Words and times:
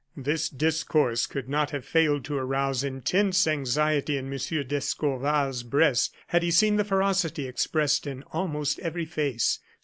This 0.17 0.49
discourse 0.49 1.27
could 1.27 1.47
not 1.47 1.69
have 1.69 1.85
failed 1.85 2.25
to 2.25 2.35
arouse 2.35 2.83
intense 2.83 3.45
anxiety 3.45 4.17
in 4.17 4.33
M. 4.33 4.39
d'Escorval's 4.67 5.61
breast 5.61 6.15
had 6.25 6.41
he 6.41 6.49
seen 6.49 6.77
the 6.77 6.83
ferocity 6.83 7.45
expressed 7.47 8.07
on 8.07 8.23
almost 8.33 8.79
every 8.79 9.05
face. 9.05 9.59